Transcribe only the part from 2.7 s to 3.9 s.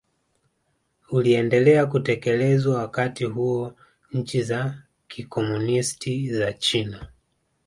Wakati huo